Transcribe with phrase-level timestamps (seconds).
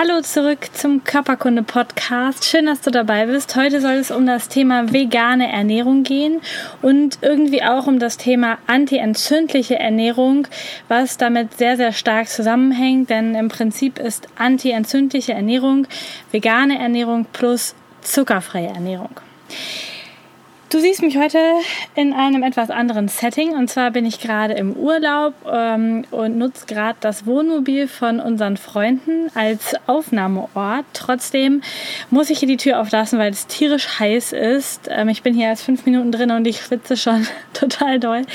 [0.00, 2.44] Hallo zurück zum Körperkunde Podcast.
[2.44, 3.56] Schön, dass du dabei bist.
[3.56, 6.40] Heute soll es um das Thema vegane Ernährung gehen
[6.82, 10.46] und irgendwie auch um das Thema antientzündliche Ernährung,
[10.86, 15.88] was damit sehr, sehr stark zusammenhängt, denn im Prinzip ist antientzündliche Ernährung
[16.30, 19.20] vegane Ernährung plus zuckerfreie Ernährung.
[20.70, 21.38] Du siehst mich heute
[21.94, 23.56] in einem etwas anderen Setting.
[23.56, 28.58] Und zwar bin ich gerade im Urlaub ähm, und nutze gerade das Wohnmobil von unseren
[28.58, 30.84] Freunden als Aufnahmeort.
[30.92, 31.62] Trotzdem
[32.10, 34.90] muss ich hier die Tür auflassen, weil es tierisch heiß ist.
[34.90, 38.26] Ähm, ich bin hier erst fünf Minuten drin und ich schwitze schon total doll.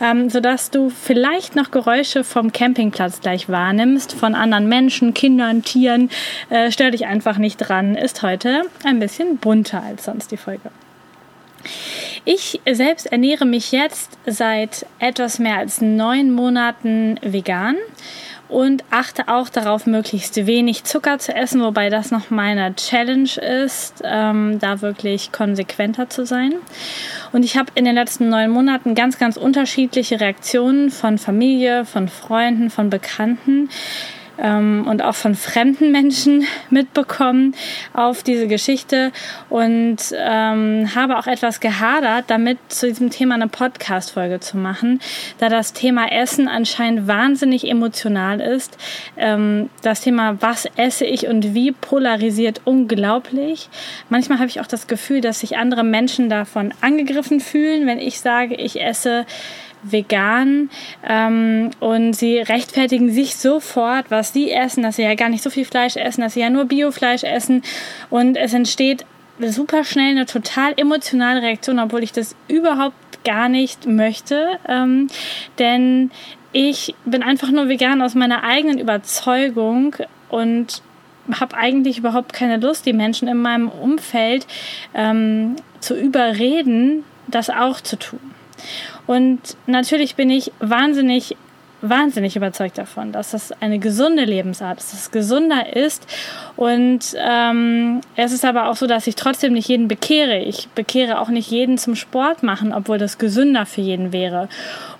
[0.00, 6.10] Ähm, sodass du vielleicht noch Geräusche vom Campingplatz gleich wahrnimmst, von anderen Menschen, Kindern, Tieren.
[6.48, 7.96] Äh, stör dich einfach nicht dran.
[7.96, 10.70] Ist heute ein bisschen bunter als sonst die Folge.
[12.24, 17.76] Ich selbst ernähre mich jetzt seit etwas mehr als neun Monaten vegan
[18.52, 23.30] und achte auch darauf, möglichst wenig Zucker zu essen, wobei das noch meine Challenge
[23.64, 26.54] ist, ähm, da wirklich konsequenter zu sein.
[27.32, 32.08] Und ich habe in den letzten neun Monaten ganz, ganz unterschiedliche Reaktionen von Familie, von
[32.08, 33.70] Freunden, von Bekannten
[34.38, 37.54] ähm, und auch von fremden Menschen mitbekommen
[37.92, 39.12] auf diese Geschichte
[39.48, 45.00] und ähm, habe auch etwas gehadert, damit zu diesem Thema eine Podcast-Folge zu machen,
[45.38, 48.76] da das Thema Essen anscheinend wahnsinnig emotional ist.
[49.16, 53.68] Ähm, das Thema, was esse ich und wie, polarisiert unglaublich.
[54.08, 58.20] Manchmal habe ich auch das Gefühl, dass sich andere Menschen davon angegriffen fühlen, wenn ich
[58.20, 59.26] sage, ich esse
[59.82, 60.70] vegan
[61.06, 65.50] ähm, und sie rechtfertigen sich sofort, was sie essen, dass sie ja gar nicht so
[65.50, 67.62] viel Fleisch essen, dass sie ja nur Biofleisch essen
[68.10, 69.04] und es entsteht
[69.40, 75.08] super schnell eine total emotionale Reaktion, obwohl ich das überhaupt gar nicht möchte, ähm,
[75.58, 76.10] denn
[76.52, 79.96] ich bin einfach nur vegan aus meiner eigenen Überzeugung
[80.28, 80.82] und
[81.40, 84.46] habe eigentlich überhaupt keine Lust, die Menschen in meinem Umfeld
[84.94, 88.20] ähm, zu überreden, das auch zu tun.
[89.06, 91.36] Und natürlich bin ich wahnsinnig
[91.82, 96.06] wahnsinnig überzeugt davon, dass das eine gesunde Lebensart ist, dass es gesunder ist.
[96.56, 100.38] Und ähm, es ist aber auch so, dass ich trotzdem nicht jeden bekehre.
[100.38, 104.48] Ich bekehre auch nicht jeden zum Sport machen, obwohl das gesünder für jeden wäre.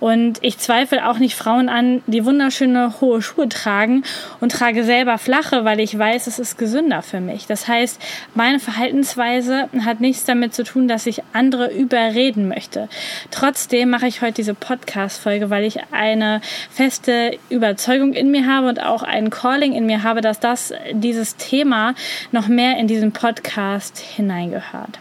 [0.01, 4.03] Und ich zweifle auch nicht Frauen an, die wunderschöne hohe Schuhe tragen
[4.41, 7.47] und trage selber flache, weil ich weiß, es ist gesünder für mich.
[7.47, 8.01] Das heißt,
[8.35, 12.89] meine Verhaltensweise hat nichts damit zu tun, dass ich andere überreden möchte.
[13.31, 16.41] Trotzdem mache ich heute diese Podcast-Folge, weil ich eine
[16.73, 21.37] feste Überzeugung in mir habe und auch ein Calling in mir habe, dass das dieses
[21.37, 21.95] Thema
[22.31, 24.99] noch mehr in diesen Podcast hineingehört.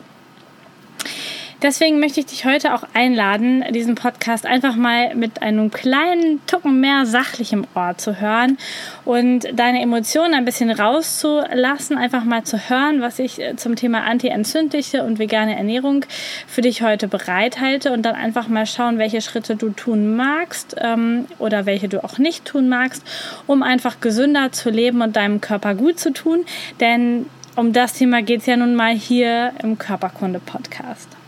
[1.61, 6.79] Deswegen möchte ich dich heute auch einladen, diesen Podcast einfach mal mit einem kleinen Tucken
[6.79, 8.57] mehr sachlichem Ohr zu hören
[9.05, 14.05] und deine Emotionen ein bisschen rauszulassen, einfach mal zu hören, was ich äh, zum Thema
[14.05, 16.03] anti-entzündliche und vegane Ernährung
[16.47, 21.27] für dich heute bereithalte und dann einfach mal schauen, welche Schritte du tun magst ähm,
[21.37, 23.03] oder welche du auch nicht tun magst,
[23.45, 26.43] um einfach gesünder zu leben und deinem Körper gut zu tun.
[26.79, 31.20] Denn um das Thema geht es ja nun mal hier im Körperkunde-Podcast.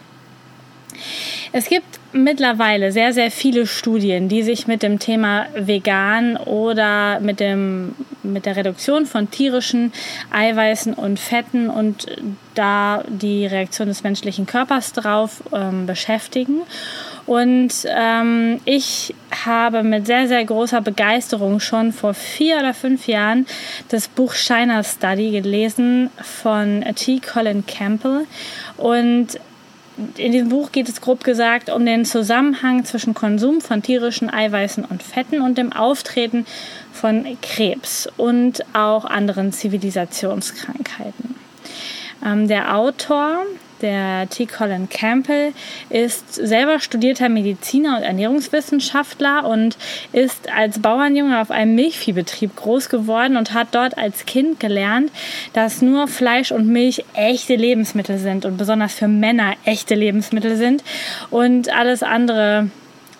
[1.52, 7.40] Es gibt mittlerweile sehr, sehr viele Studien, die sich mit dem Thema vegan oder mit,
[7.40, 9.92] dem, mit der Reduktion von tierischen
[10.31, 12.08] Eiweißen und Fetten und
[12.56, 16.62] da die Reaktion des menschlichen Körpers drauf ähm, beschäftigen.
[17.25, 19.16] Und ähm, ich
[19.46, 23.46] habe mit sehr, sehr großer Begeisterung schon vor vier oder fünf Jahren
[23.89, 27.19] das Buch Shiner Study gelesen von T.
[27.19, 28.25] Colin Campbell.
[28.78, 29.39] Und
[30.18, 34.86] in diesem Buch geht es grob gesagt um den Zusammenhang zwischen Konsum von tierischen Eiweißen
[34.86, 36.45] und Fetten und dem Auftreten
[36.92, 41.36] von Krebs und auch anderen Zivilisationskrankheiten.
[42.25, 43.45] Ähm, der Autor
[43.83, 44.47] der T.
[44.47, 45.53] Colin Campbell
[45.89, 49.77] ist selber studierter Mediziner und Ernährungswissenschaftler und
[50.12, 55.12] ist als Bauernjunge auf einem Milchviehbetrieb groß geworden und hat dort als Kind gelernt,
[55.53, 60.83] dass nur Fleisch und Milch echte Lebensmittel sind und besonders für Männer echte Lebensmittel sind
[61.29, 62.69] und alles andere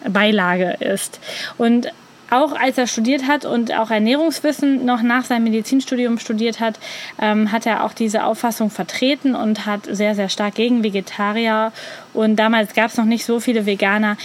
[0.08, 1.20] Beilage ist.
[1.58, 1.92] Und
[2.34, 6.80] auch als er studiert hat und auch Ernährungswissen noch nach seinem Medizinstudium studiert hat,
[7.22, 11.72] ähm, hat er auch diese Auffassung vertreten und hat sehr, sehr stark gegen Vegetarier
[12.14, 14.18] und damals gab es noch nicht so viele Veganer,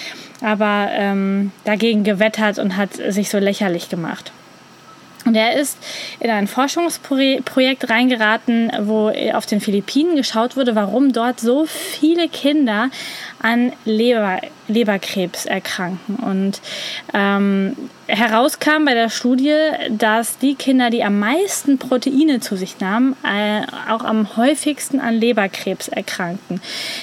[0.43, 4.33] aber ähm, dagegen gewettert und hat sich so lächerlich gemacht.
[5.25, 5.79] Und er ist
[6.21, 12.91] in ein Forschungsprojekt reingeraten, wo auf den Philippinen geschaut wurde, warum dort so viele Kinder
[13.41, 16.17] an Leber, Leberkrebs erkranken.
[16.17, 16.61] Und
[17.15, 17.77] ähm,
[18.07, 19.55] herauskam bei der Studie,
[19.91, 25.15] dass die Kinder, die am meisten Proteine zu sich nahmen, äh, auch am häufigsten an
[25.15, 26.61] Leberkrebs erkrankten.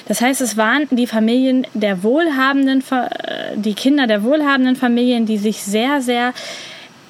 [0.08, 5.38] Das heißt, es waren die Familien der wohlhabenden, äh, die Kinder der wohlhabenden Familien, die
[5.38, 6.34] sich sehr, sehr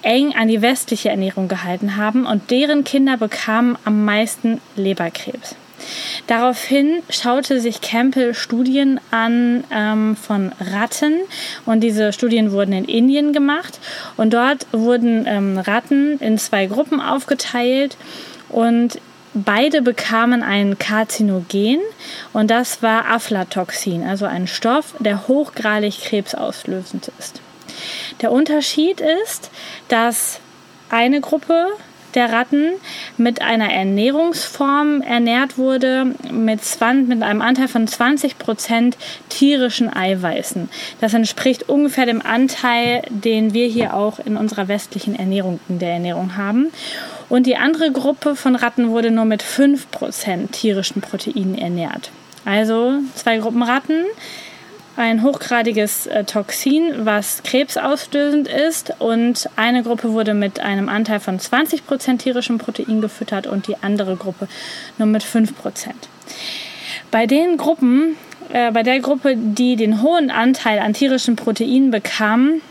[0.05, 5.55] eng an die westliche Ernährung gehalten haben und deren Kinder bekamen am meisten Leberkrebs.
[6.27, 11.13] Daraufhin schaute sich Campbell Studien an ähm, von Ratten
[11.65, 13.79] und diese Studien wurden in Indien gemacht
[14.17, 17.97] und dort wurden ähm, Ratten in zwei Gruppen aufgeteilt
[18.49, 18.99] und
[19.33, 21.79] beide bekamen ein Karzinogen
[22.33, 27.41] und das war Aflatoxin, also ein Stoff, der hochgradig krebsauslösend ist.
[28.21, 29.49] Der Unterschied ist,
[29.87, 30.39] dass
[30.89, 31.67] eine Gruppe
[32.15, 32.71] der Ratten
[33.17, 38.97] mit einer Ernährungsform ernährt wurde, mit, 20, mit einem Anteil von 20 Prozent
[39.29, 40.69] tierischen Eiweißen.
[41.01, 45.91] Das entspricht ungefähr dem Anteil, den wir hier auch in unserer westlichen Ernährung, in der
[45.91, 46.71] Ernährung haben.
[47.27, 52.11] Und die andere Gruppe von Ratten wurde nur mit 5 Prozent tierischen Proteinen ernährt.
[52.45, 54.05] Also zwei Gruppen Ratten
[54.97, 58.93] ein hochgradiges äh, Toxin, was krebsauslösend ist.
[58.99, 64.15] Und eine Gruppe wurde mit einem Anteil von 20% tierischem Protein gefüttert und die andere
[64.15, 64.47] Gruppe
[64.97, 65.49] nur mit 5%.
[67.11, 68.15] Bei den Gruppen,
[68.51, 72.61] äh, bei der Gruppe, die den hohen Anteil an tierischen Proteinen bekam,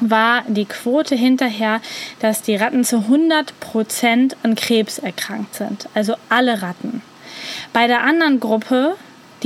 [0.00, 1.80] war die Quote hinterher,
[2.20, 5.88] dass die Ratten zu 100% an Krebs erkrankt sind.
[5.94, 7.00] Also alle Ratten.
[7.72, 8.96] Bei der anderen Gruppe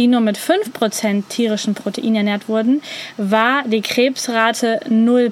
[0.01, 2.81] die nur mit 5% tierischen Protein ernährt wurden,
[3.19, 5.31] war die Krebsrate 0%.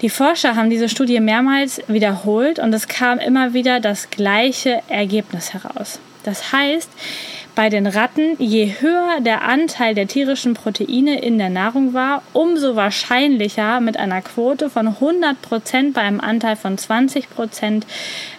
[0.00, 5.52] Die Forscher haben diese Studie mehrmals wiederholt und es kam immer wieder das gleiche Ergebnis
[5.54, 5.98] heraus.
[6.22, 6.88] Das heißt,
[7.56, 12.76] bei den Ratten, je höher der Anteil der tierischen Proteine in der Nahrung war, umso
[12.76, 17.82] wahrscheinlicher mit einer Quote von 100% bei einem Anteil von 20%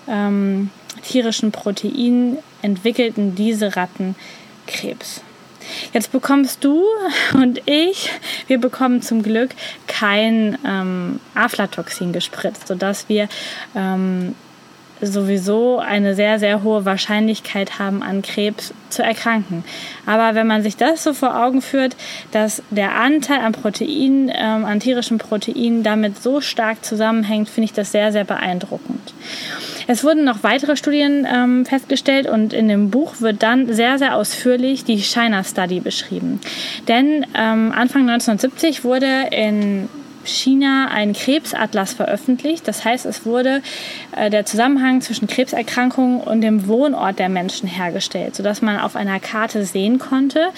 [0.07, 0.69] ähm,
[1.03, 4.15] tierischen Proteinen entwickelten diese Ratten
[4.67, 5.21] Krebs.
[5.93, 6.83] Jetzt bekommst du
[7.33, 8.11] und ich,
[8.47, 9.51] wir bekommen zum Glück
[9.87, 13.29] kein ähm, Aflatoxin gespritzt, sodass wir
[13.75, 14.35] ähm,
[15.05, 19.63] sowieso eine sehr, sehr hohe Wahrscheinlichkeit haben, an Krebs zu erkranken.
[20.05, 21.95] Aber wenn man sich das so vor Augen führt,
[22.31, 27.73] dass der Anteil an Proteinen, ähm, an tierischen Proteinen damit so stark zusammenhängt, finde ich
[27.73, 29.13] das sehr, sehr beeindruckend.
[29.87, 34.15] Es wurden noch weitere Studien ähm, festgestellt und in dem Buch wird dann sehr, sehr
[34.15, 36.39] ausführlich die China Study beschrieben.
[36.87, 39.89] Denn ähm, Anfang 1970 wurde in
[40.25, 42.67] China einen Krebsatlas veröffentlicht.
[42.67, 43.61] Das heißt, es wurde
[44.15, 49.19] äh, der Zusammenhang zwischen Krebserkrankungen und dem Wohnort der Menschen hergestellt, sodass man auf einer
[49.19, 50.49] Karte sehen konnte,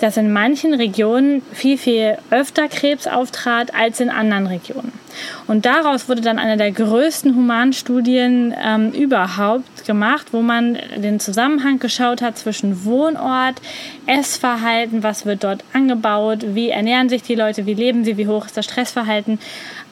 [0.00, 5.01] dass in manchen Regionen viel, viel öfter Krebs auftrat als in anderen Regionen.
[5.46, 11.78] Und daraus wurde dann eine der größten Humanstudien ähm, überhaupt gemacht, wo man den Zusammenhang
[11.78, 13.60] geschaut hat zwischen Wohnort,
[14.06, 18.46] Essverhalten, was wird dort angebaut, wie ernähren sich die Leute, wie leben sie, wie hoch
[18.46, 19.38] ist das Stressverhalten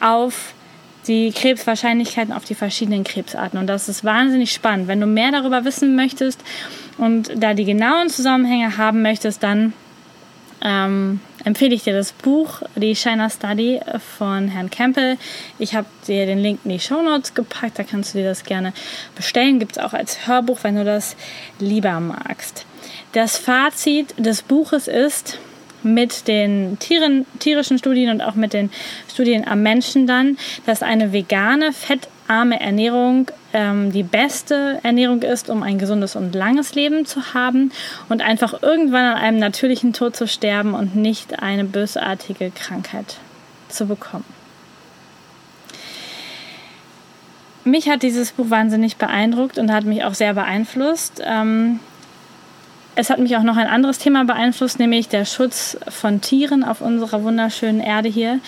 [0.00, 0.54] auf
[1.06, 3.58] die Krebswahrscheinlichkeiten auf die verschiedenen Krebsarten.
[3.58, 4.88] Und das ist wahnsinnig spannend.
[4.88, 6.42] Wenn du mehr darüber wissen möchtest
[6.98, 9.72] und da die genauen Zusammenhänge haben möchtest, dann
[10.62, 13.80] ähm, empfehle ich dir das Buch, die China Study
[14.18, 15.16] von Herrn Campbell.
[15.58, 18.44] Ich habe dir den Link in die Show Notes gepackt, da kannst du dir das
[18.44, 18.72] gerne
[19.14, 19.58] bestellen.
[19.58, 21.16] Gibt es auch als Hörbuch, wenn du das
[21.58, 22.64] lieber magst.
[23.12, 25.38] Das Fazit des Buches ist,
[25.82, 28.70] mit den Tieren, tierischen Studien und auch mit den
[29.10, 31.72] Studien am Menschen dann, dass eine vegane,
[32.30, 37.72] fettarme Ernährung ähm, die beste Ernährung ist, um ein gesundes und langes Leben zu haben
[38.08, 43.16] und einfach irgendwann an einem natürlichen Tod zu sterben und nicht eine bösartige Krankheit
[43.68, 44.24] zu bekommen.
[47.64, 51.20] Mich hat dieses Buch wahnsinnig beeindruckt und hat mich auch sehr beeinflusst.
[51.24, 51.80] Ähm,
[52.96, 56.80] es hat mich auch noch ein anderes Thema beeinflusst, nämlich der Schutz von Tieren auf
[56.80, 58.40] unserer wunderschönen Erde hier.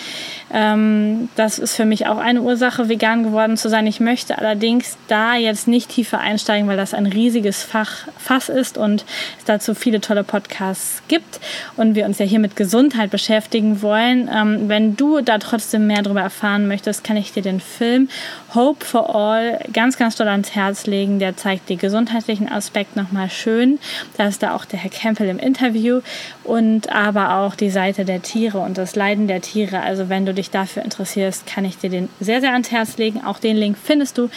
[0.52, 3.86] Ähm, das ist für mich auch eine Ursache, vegan geworden zu sein.
[3.86, 8.76] Ich möchte allerdings da jetzt nicht tiefer einsteigen, weil das ein riesiges Fach, Fass ist
[8.76, 9.04] und
[9.38, 11.40] es dazu viele tolle Podcasts gibt
[11.76, 14.28] und wir uns ja hier mit Gesundheit beschäftigen wollen.
[14.32, 18.08] Ähm, wenn du da trotzdem mehr darüber erfahren möchtest, kann ich dir den Film
[18.54, 21.18] Hope for All ganz, ganz doll ans Herz legen.
[21.18, 23.78] Der zeigt den gesundheitlichen Aspekt nochmal schön.
[24.18, 26.00] Da ist da auch der Herr Campbell im Interview
[26.44, 29.80] und aber auch die Seite der Tiere und das Leiden der Tiere.
[29.80, 33.24] Also wenn du dich dafür interessierst, kann ich dir den sehr, sehr ans Herz legen.
[33.24, 34.28] Auch den Link findest du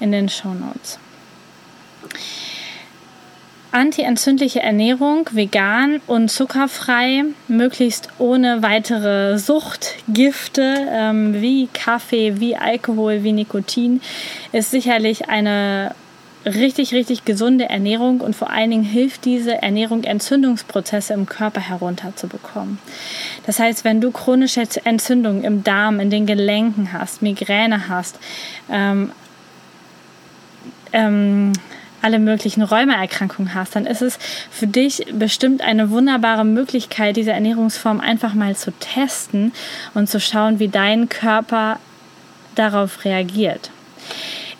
[0.00, 0.98] in den Show Notes.
[3.72, 13.30] Anti-entzündliche Ernährung, vegan und zuckerfrei, möglichst ohne weitere Suchtgifte ähm, wie Kaffee, wie Alkohol, wie
[13.30, 14.00] Nikotin,
[14.50, 15.94] ist sicherlich eine
[16.46, 22.78] richtig, richtig gesunde Ernährung und vor allen Dingen hilft diese Ernährung, Entzündungsprozesse im Körper herunterzubekommen.
[23.46, 28.18] Das heißt, wenn du chronische Entzündungen im Darm, in den Gelenken hast, Migräne hast,
[28.70, 29.12] ähm,
[30.92, 31.52] ähm,
[32.02, 34.18] alle möglichen Rheumaerkrankungen hast, dann ist es
[34.50, 39.52] für dich bestimmt eine wunderbare Möglichkeit, diese Ernährungsform einfach mal zu testen
[39.92, 41.78] und zu schauen, wie dein Körper
[42.54, 43.70] darauf reagiert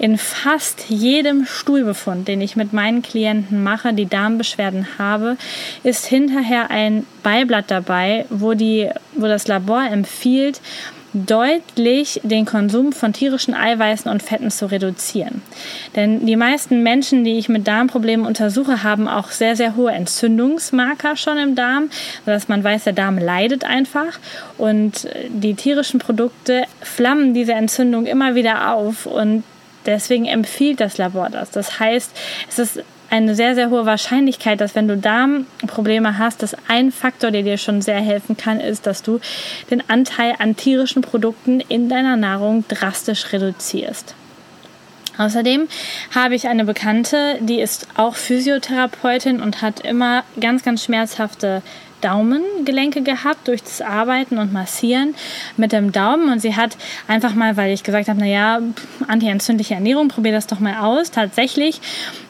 [0.01, 5.37] in fast jedem Stuhlbefund, den ich mit meinen Klienten mache, die Darmbeschwerden habe,
[5.85, 10.63] ist hinterher ein Beiblatt dabei, wo, die, wo das Labor empfiehlt,
[11.13, 15.43] deutlich den Konsum von tierischen Eiweißen und Fetten zu reduzieren.
[15.97, 21.17] Denn die meisten Menschen, die ich mit Darmproblemen untersuche, haben auch sehr, sehr hohe Entzündungsmarker
[21.17, 21.91] schon im Darm,
[22.25, 24.19] sodass man weiß, der Darm leidet einfach.
[24.57, 29.05] Und die tierischen Produkte flammen diese Entzündung immer wieder auf.
[29.05, 29.43] Und
[29.87, 31.51] Deswegen empfiehlt das Labor das.
[31.51, 32.11] Das heißt,
[32.49, 37.33] es ist eine sehr, sehr hohe Wahrscheinlichkeit, dass wenn du Darmprobleme hast, dass ein Faktor,
[37.33, 39.21] der dir schon sehr helfen kann, ist, dass du
[39.71, 44.15] den Anteil an tierischen Produkten in deiner Nahrung drastisch reduzierst.
[45.19, 45.69] Außerdem
[46.15, 51.63] habe ich eine Bekannte, die ist auch Physiotherapeutin und hat immer ganz, ganz schmerzhafte
[52.01, 55.15] Daumengelenke gehabt durch das Arbeiten und Massieren
[55.57, 56.31] mit dem Daumen.
[56.31, 56.77] Und sie hat
[57.09, 58.61] einfach mal, weil ich gesagt habe, naja,
[59.09, 61.81] antientzündliche Ernährung, probier das doch mal aus, tatsächlich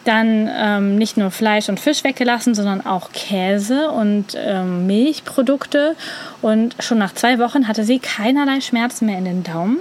[0.03, 5.95] dann ähm, nicht nur Fleisch und Fisch weggelassen, sondern auch Käse und ähm, Milchprodukte.
[6.41, 9.77] Und schon nach zwei Wochen hatte sie keinerlei Schmerzen mehr in den Daumen.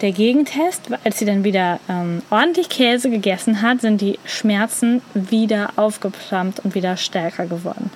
[0.00, 5.70] Der Gegentest, als sie dann wieder ähm, ordentlich Käse gegessen hat, sind die Schmerzen wieder
[5.76, 7.90] aufgeplammt und wieder stärker geworden.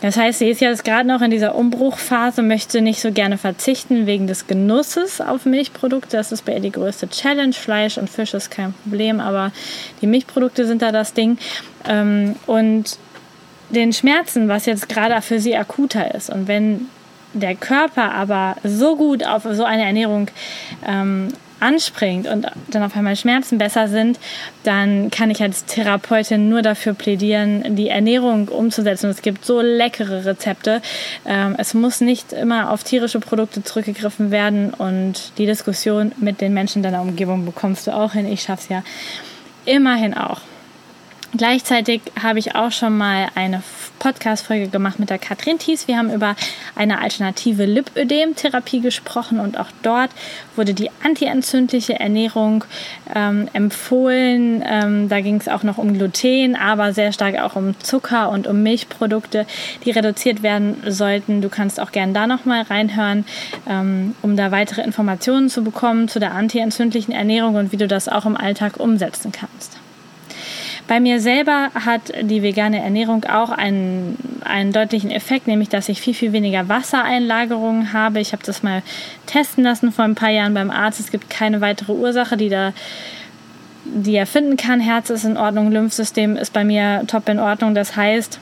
[0.00, 4.06] Das heißt, sie ist jetzt gerade noch in dieser Umbruchphase, möchte nicht so gerne verzichten
[4.06, 6.16] wegen des Genusses auf Milchprodukte.
[6.16, 7.52] Das ist bei ihr die größte Challenge.
[7.52, 9.52] Fleisch und Fisch ist kein Problem, aber
[10.00, 11.38] die Milchprodukte sind da das Ding.
[11.88, 12.98] Ähm, und
[13.70, 16.30] den Schmerzen, was jetzt gerade für sie akuter ist.
[16.30, 16.88] Und wenn
[17.34, 20.30] der Körper aber so gut auf so eine Ernährung
[20.86, 21.28] ähm,
[21.60, 24.18] anspringt und dann auf einmal Schmerzen besser sind,
[24.64, 29.10] dann kann ich als Therapeutin nur dafür plädieren, die Ernährung umzusetzen.
[29.10, 30.82] Es gibt so leckere Rezepte.
[31.26, 36.54] Ähm, es muss nicht immer auf tierische Produkte zurückgegriffen werden und die Diskussion mit den
[36.54, 38.30] Menschen deiner Umgebung bekommst du auch hin.
[38.30, 38.82] Ich schaff's ja
[39.64, 40.40] immerhin auch.
[41.36, 43.62] Gleichzeitig habe ich auch schon mal eine
[43.98, 45.86] Podcast-Folge gemacht mit der Katrin Thies.
[45.86, 46.34] Wir haben über
[46.74, 50.10] eine alternative Lipödem-Therapie gesprochen und auch dort
[50.56, 52.64] wurde die antientzündliche Ernährung
[53.14, 54.64] ähm, empfohlen.
[54.66, 58.46] Ähm, da ging es auch noch um Gluten, aber sehr stark auch um Zucker und
[58.46, 59.46] um Milchprodukte,
[59.84, 61.42] die reduziert werden sollten.
[61.42, 63.26] Du kannst auch gerne da nochmal reinhören,
[63.68, 68.08] ähm, um da weitere Informationen zu bekommen zu der antientzündlichen Ernährung und wie du das
[68.08, 69.78] auch im Alltag umsetzen kannst.
[70.88, 76.00] Bei mir selber hat die vegane Ernährung auch einen, einen deutlichen Effekt, nämlich dass ich
[76.00, 78.20] viel, viel weniger Wassereinlagerungen habe.
[78.20, 78.82] Ich habe das mal
[79.26, 80.98] testen lassen vor ein paar Jahren beim Arzt.
[80.98, 82.72] Es gibt keine weitere Ursache, die da
[83.84, 84.80] die er finden kann.
[84.80, 87.74] Herz ist in Ordnung, Lymphsystem ist bei mir top in Ordnung.
[87.74, 88.38] Das heißt,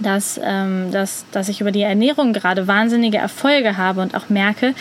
[0.00, 4.74] dass, ähm, dass, dass ich über die Ernährung gerade wahnsinnige Erfolge habe und auch merke,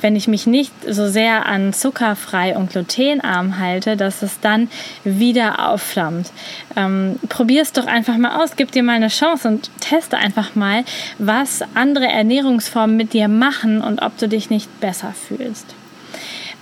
[0.00, 4.68] wenn ich mich nicht so sehr an zuckerfrei und glutenarm halte, dass es dann
[5.04, 6.30] wieder aufflammt.
[6.76, 10.54] Ähm, Probier es doch einfach mal aus, gib dir mal eine Chance und teste einfach
[10.54, 10.84] mal,
[11.18, 15.74] was andere Ernährungsformen mit dir machen und ob du dich nicht besser fühlst.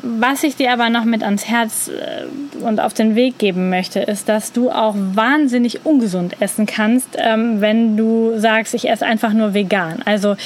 [0.03, 2.25] Was ich dir aber noch mit ans Herz äh,
[2.65, 7.61] und auf den Weg geben möchte, ist, dass du auch wahnsinnig ungesund essen kannst, ähm,
[7.61, 10.03] wenn du sagst, ich esse einfach nur vegan.
[10.05, 10.37] Also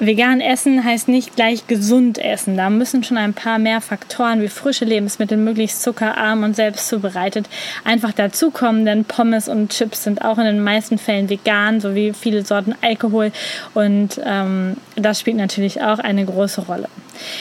[0.00, 2.56] Vegan essen heißt nicht gleich gesund essen.
[2.56, 7.48] Da müssen schon ein paar mehr Faktoren wie frische Lebensmittel, möglichst zuckerarm und selbst zubereitet,
[7.84, 12.44] einfach dazukommen, denn Pommes und Chips sind auch in den meisten Fällen vegan, sowie viele
[12.44, 13.32] Sorten Alkohol
[13.74, 16.88] und ähm, das spielt natürlich auch eine große Rolle.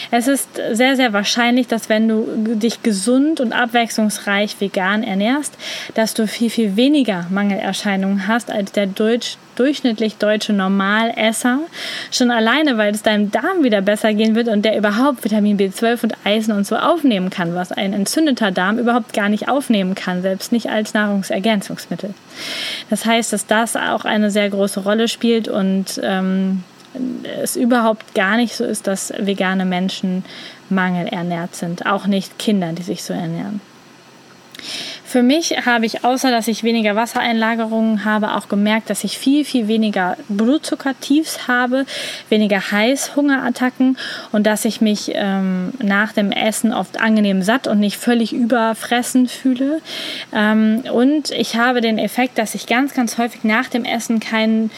[0.10, 5.56] Es ist sehr, sehr wahrscheinlich, dass wenn du dich gesund und abwechslungsreich vegan ernährst,
[5.94, 11.60] dass du viel, viel weniger Mangelerscheinungen hast als der Deutsch durchschnittlich deutsche Normalesser.
[12.12, 16.04] Schon alleine, weil es deinem Darm wieder besser gehen wird und der überhaupt Vitamin B12
[16.04, 20.22] und Eisen und so aufnehmen kann, was ein entzündeter Darm überhaupt gar nicht aufnehmen kann,
[20.22, 22.14] selbst nicht als Nahrungsergänzungsmittel.
[22.90, 26.64] Das heißt, dass das auch eine sehr große Rolle spielt und ähm,
[27.42, 30.24] es überhaupt gar nicht so ist, dass vegane Menschen
[30.70, 33.62] mangelernährt sind, auch nicht Kinder, die sich so ernähren.
[35.08, 39.46] Für mich habe ich, außer dass ich weniger Wassereinlagerungen habe, auch gemerkt, dass ich viel,
[39.46, 41.86] viel weniger Blutzuckertiefs habe,
[42.28, 43.98] weniger Heißhungerattacken
[44.34, 49.30] und dass ich mich ähm, nach dem Essen oft angenehm satt und nicht völlig überfressen
[49.30, 49.80] fühle.
[50.34, 54.72] Ähm, und ich habe den Effekt, dass ich ganz, ganz häufig nach dem Essen keinen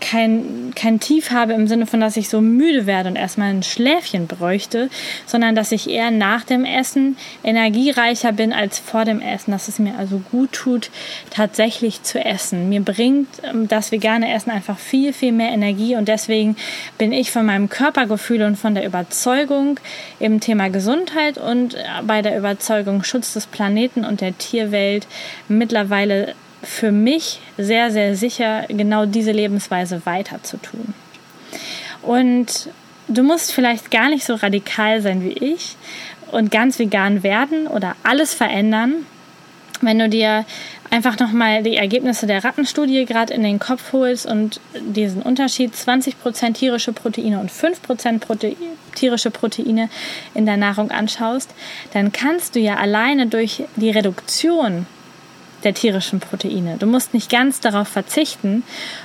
[0.00, 3.62] kein, kein Tief habe im Sinne von, dass ich so müde werde und erstmal ein
[3.62, 4.90] Schläfchen bräuchte,
[5.26, 9.78] sondern dass ich eher nach dem Essen energiereicher bin als vor dem Essen, dass es
[9.78, 10.90] mir also gut tut,
[11.30, 12.68] tatsächlich zu essen.
[12.68, 16.56] Mir bringt ähm, das vegane Essen einfach viel, viel mehr Energie und deswegen
[16.98, 19.80] bin ich von meinem Körpergefühl und von der Überzeugung
[20.20, 25.06] im Thema Gesundheit und bei der Überzeugung Schutz des Planeten und der Tierwelt
[25.48, 30.94] mittlerweile für mich sehr, sehr sicher, genau diese Lebensweise weiter zu tun.
[32.02, 32.68] Und
[33.08, 35.76] du musst vielleicht gar nicht so radikal sein wie ich
[36.32, 39.06] und ganz vegan werden oder alles verändern,
[39.80, 40.44] wenn du dir
[40.90, 46.52] einfach nochmal die Ergebnisse der Rattenstudie gerade in den Kopf holst und diesen Unterschied 20%
[46.52, 48.56] tierische Proteine und 5% Prote
[48.94, 49.88] tierische Proteine
[50.34, 51.52] in der Nahrung anschaust,
[51.92, 54.86] dann kannst du ja alleine durch die Reduktion
[55.64, 56.76] der tierischen Proteine.
[56.78, 58.62] Du musst nicht ganz darauf verzichten,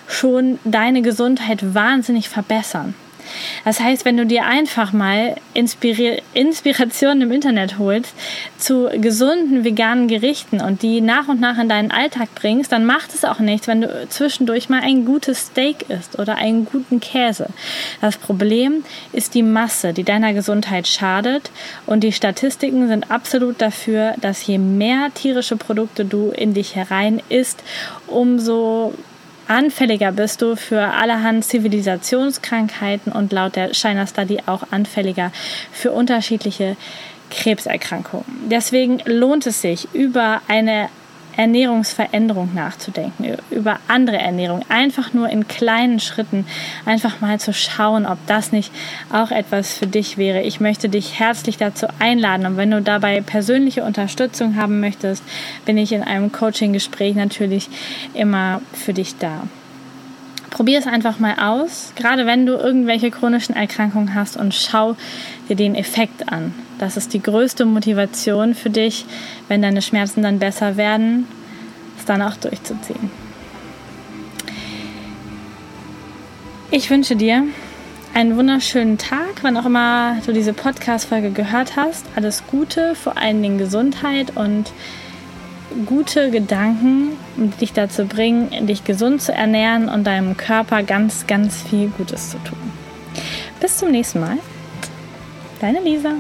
[0.07, 2.93] schon deine Gesundheit wahnsinnig verbessern.
[3.65, 8.13] Das heißt, wenn du dir einfach mal Inspiri Inspirationen im Internet holst
[8.57, 13.13] zu gesunden veganen Gerichten und die nach und nach in deinen Alltag bringst, dann macht
[13.13, 17.47] es auch nichts, wenn du zwischendurch mal ein gutes Steak isst oder einen guten Käse.
[18.01, 21.51] Das Problem ist die Masse, die deiner Gesundheit schadet
[21.85, 27.21] und die Statistiken sind absolut dafür, dass je mehr tierische Produkte du in dich herein
[27.29, 27.63] isst,
[28.07, 28.93] umso
[29.49, 35.31] anfälliger bist du für allerhand Zivilisationskrankheiten und laut der China Study auch anfälliger
[35.71, 36.77] für unterschiedliche
[37.31, 38.25] Krebserkrankungen.
[38.49, 40.89] Deswegen lohnt es sich, über eine
[41.37, 46.45] Ernährungsveränderung nachzudenken, über andere Ernährung, einfach nur in kleinen Schritten,
[46.85, 48.71] einfach mal zu schauen, ob das nicht
[49.11, 50.41] auch etwas für dich wäre.
[50.41, 55.23] Ich möchte dich herzlich dazu einladen und wenn du dabei persönliche Unterstützung haben möchtest,
[55.65, 57.69] bin ich in einem Coaching-Gespräch natürlich
[58.13, 59.43] immer für dich da.
[60.49, 64.95] Probier es einfach mal aus, gerade wenn du irgendwelche chronischen Erkrankungen hast und schau
[65.47, 66.53] dir den Effekt an.
[66.79, 69.05] Das ist die größte Motivation für dich,
[69.49, 71.27] wenn deine Schmerzen dann besser werden,
[71.99, 73.11] es dann auch durchzuziehen.
[76.71, 77.43] Ich wünsche dir
[78.13, 82.05] einen wunderschönen Tag, wann auch immer du diese Podcast-Folge gehört hast.
[82.15, 84.71] Alles Gute, vor allen Dingen Gesundheit und
[85.85, 91.61] gute Gedanken, um dich dazu bringen, dich gesund zu ernähren und deinem Körper ganz, ganz
[91.61, 92.57] viel Gutes zu tun.
[93.59, 94.37] Bis zum nächsten Mal.
[95.59, 96.13] Deine Lisa.